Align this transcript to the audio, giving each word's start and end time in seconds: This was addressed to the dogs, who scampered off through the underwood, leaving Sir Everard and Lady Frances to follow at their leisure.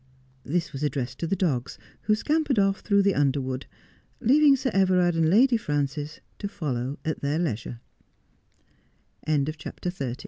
This 0.43 0.73
was 0.73 0.81
addressed 0.81 1.19
to 1.19 1.27
the 1.27 1.35
dogs, 1.35 1.77
who 2.05 2.15
scampered 2.15 2.57
off 2.57 2.79
through 2.79 3.03
the 3.03 3.13
underwood, 3.13 3.67
leaving 4.19 4.55
Sir 4.55 4.71
Everard 4.73 5.13
and 5.13 5.29
Lady 5.29 5.57
Frances 5.57 6.21
to 6.39 6.47
follow 6.47 6.97
at 7.05 7.21
their 7.21 7.37
leisure. 7.37 7.81